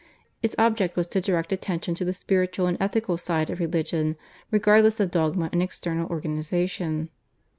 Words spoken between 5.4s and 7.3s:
and external organisation.